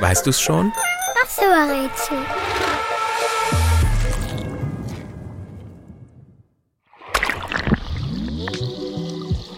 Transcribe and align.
Weißt 0.00 0.26
du's 0.26 0.40
schon? 0.40 0.72
Ach 1.22 1.28
so, 1.28 1.42
Rätsel. 1.42 2.18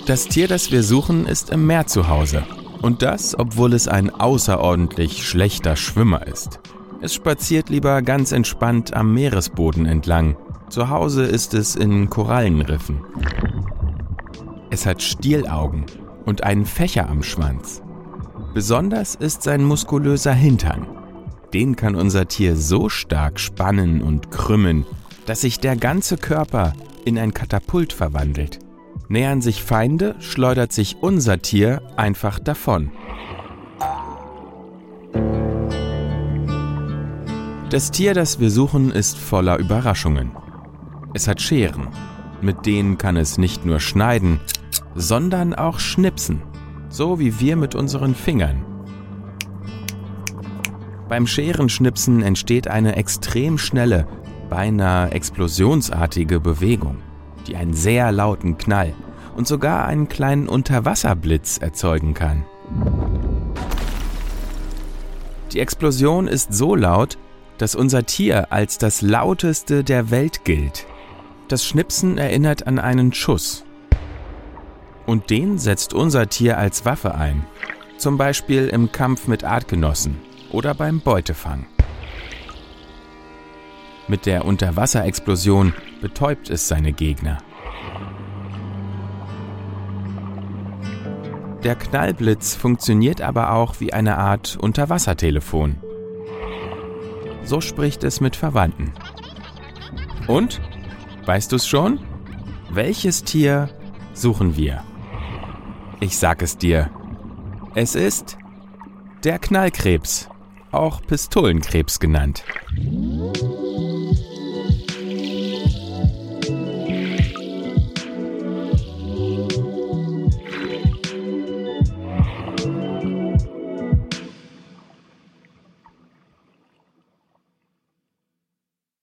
Das 0.07 0.29
Tier, 0.29 0.47
das 0.47 0.71
wir 0.71 0.85
suchen, 0.85 1.27
ist 1.27 1.51
im 1.51 1.67
Meer 1.67 1.87
zu 1.87 2.09
Hause. 2.09 2.45
Und 2.81 3.03
das, 3.03 3.37
obwohl 3.37 3.73
es 3.73 3.89
ein 3.89 4.11
außerordentlich 4.11 5.27
schlechter 5.27 5.75
Schwimmer 5.75 6.27
ist. 6.27 6.61
Es 7.01 7.15
spaziert 7.15 7.69
lieber 7.71 8.03
ganz 8.03 8.33
entspannt 8.33 8.95
am 8.95 9.13
Meeresboden 9.13 9.87
entlang. 9.87 10.37
Zu 10.69 10.91
Hause 10.91 11.25
ist 11.25 11.55
es 11.55 11.75
in 11.75 12.09
Korallenriffen. 12.09 13.05
Es 14.71 14.87
hat 14.87 15.03
Stielaugen 15.03 15.87
und 16.25 16.45
einen 16.45 16.67
Fächer 16.67 17.09
am 17.09 17.23
Schwanz. 17.23 17.83
Besonders 18.57 19.15
ist 19.17 19.43
sein 19.43 19.63
muskulöser 19.63 20.33
Hintern. 20.33 20.87
Den 21.53 21.77
kann 21.77 21.95
unser 21.95 22.27
Tier 22.27 22.57
so 22.57 22.89
stark 22.89 23.39
spannen 23.39 24.01
und 24.01 24.31
krümmen, 24.31 24.87
dass 25.27 25.43
sich 25.43 25.61
der 25.61 25.77
ganze 25.77 26.17
Körper 26.17 26.73
in 27.05 27.19
ein 27.19 27.35
Katapult 27.35 27.93
verwandelt. 27.93 28.61
Nähern 29.09 29.43
sich 29.43 29.63
Feinde, 29.63 30.17
schleudert 30.21 30.73
sich 30.73 30.97
unser 31.03 31.43
Tier 31.43 31.83
einfach 31.99 32.39
davon. 32.39 32.93
Das 37.69 37.91
Tier, 37.91 38.15
das 38.15 38.41
wir 38.41 38.51
suchen, 38.51 38.91
ist 38.91 39.19
voller 39.19 39.59
Überraschungen. 39.59 40.31
Es 41.13 41.29
hat 41.29 41.43
Scheren. 41.43 41.89
Mit 42.41 42.65
denen 42.65 42.97
kann 42.97 43.19
es 43.19 43.37
nicht 43.37 43.67
nur 43.67 43.81
schneiden, 43.81 44.41
sondern 44.95 45.53
auch 45.55 45.79
schnipsen. 45.79 46.41
So 46.97 47.19
wie 47.19 47.41
wir 47.41 47.57
mit 47.57 47.75
unseren 47.75 48.15
Fingern. 48.15 48.65
Beim 51.11 51.27
Scherenschnipsen 51.27 52.23
entsteht 52.23 52.69
eine 52.69 52.97
extrem 52.97 53.59
schnelle, 53.59 54.07
beinahe 54.49 55.11
explosionsartige 55.11 56.41
Bewegung 56.41 57.03
die 57.47 57.57
einen 57.57 57.75
sehr 57.75 58.13
lauten 58.13 58.57
Knall 58.57 58.95
und 59.37 59.47
sogar 59.47 59.85
einen 59.85 60.09
kleinen 60.09 60.49
Unterwasserblitz 60.49 61.59
erzeugen 61.59 62.15
kann. 62.15 62.47
Die 65.53 65.61
Explosion 65.61 66.27
ist 66.27 66.55
so 66.55 66.75
laut, 66.75 67.19
dass 67.59 67.75
unser 67.75 68.05
Tier 68.05 68.53
als 68.53 68.79
das 68.79 69.03
lauteste 69.03 69.85
der 69.85 70.11
Welt 70.11 70.45
gilt. 70.45 70.87
Das 71.49 71.63
Schnipsen 71.63 72.17
erinnert 72.17 72.67
an 72.67 72.79
einen 72.79 73.13
Schuss. 73.13 73.66
Und 75.07 75.31
den 75.31 75.59
setzt 75.59 75.95
unser 75.95 76.29
Tier 76.29 76.59
als 76.59 76.85
Waffe 76.85 77.15
ein, 77.15 77.47
zum 77.97 78.19
Beispiel 78.19 78.69
im 78.69 78.93
Kampf 78.93 79.29
mit 79.29 79.45
Artgenossen 79.45 80.19
oder 80.51 80.75
beim 80.75 81.01
Beutefang. 81.01 81.67
Mit 84.09 84.27
der 84.27 84.45
Unterwasserexplosion 84.45 85.73
betäubt 86.01 86.51
es 86.51 86.69
seine 86.69 86.93
Gegner. 86.93 87.39
Der 91.65 91.75
Knallblitz 91.75 92.55
funktioniert 92.55 93.21
aber 93.21 93.53
auch 93.53 93.81
wie 93.81 93.93
eine 93.93 94.19
Art 94.19 94.57
Unterwassertelefon. 94.61 95.77
So 97.43 97.61
spricht 97.61 98.05
es 98.05 98.21
mit 98.21 98.37
Verwandten. 98.37 98.93
Und? 100.29 100.61
Weißt 101.25 101.51
du 101.51 101.57
es 101.57 101.67
schon? 101.67 101.99
Welches 102.71 103.25
Tier 103.25 103.69
suchen 104.13 104.57
wir? 104.57 104.85
Ich 106.01 106.19
sag 106.19 106.43
es 106.43 106.59
dir. 106.59 106.91
Es 107.75 107.95
ist 107.95 108.37
der 109.25 109.39
Knallkrebs, 109.39 110.29
auch 110.71 111.01
Pistolenkrebs 111.03 112.01
genannt. 112.01 112.45